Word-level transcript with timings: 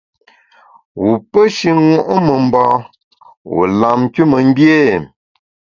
Wu 0.99 1.09
pe 1.31 1.41
shi 1.55 1.69
ṅo’ 2.07 2.15
memba, 2.27 2.63
wu 3.51 3.59
lam 3.79 3.99
nkümengbié? 4.05 4.77